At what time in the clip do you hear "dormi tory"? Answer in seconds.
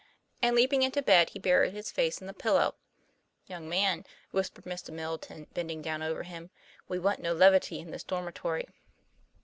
8.03-8.67